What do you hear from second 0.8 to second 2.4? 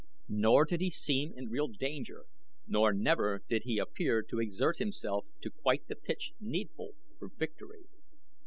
he seem in real danger,